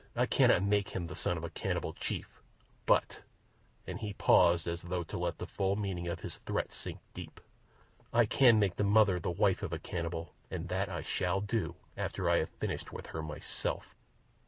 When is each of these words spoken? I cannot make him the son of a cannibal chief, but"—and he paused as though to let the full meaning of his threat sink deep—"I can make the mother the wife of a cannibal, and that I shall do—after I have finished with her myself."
I 0.15 0.25
cannot 0.25 0.63
make 0.63 0.89
him 0.89 1.05
the 1.05 1.13
son 1.13 1.37
of 1.37 1.43
a 1.43 1.51
cannibal 1.51 1.93
chief, 1.93 2.41
but"—and 2.87 3.99
he 3.99 4.13
paused 4.13 4.65
as 4.65 4.81
though 4.81 5.03
to 5.03 5.17
let 5.19 5.37
the 5.37 5.45
full 5.45 5.75
meaning 5.75 6.07
of 6.07 6.21
his 6.21 6.39
threat 6.39 6.71
sink 6.71 6.99
deep—"I 7.13 8.25
can 8.25 8.57
make 8.57 8.77
the 8.77 8.83
mother 8.83 9.19
the 9.19 9.29
wife 9.29 9.61
of 9.61 9.73
a 9.73 9.77
cannibal, 9.77 10.33
and 10.49 10.67
that 10.69 10.89
I 10.89 11.03
shall 11.03 11.39
do—after 11.39 12.27
I 12.27 12.37
have 12.37 12.49
finished 12.49 12.91
with 12.91 13.05
her 13.13 13.21
myself." 13.21 13.93